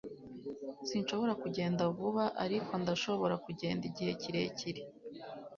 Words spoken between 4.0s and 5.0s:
kirekire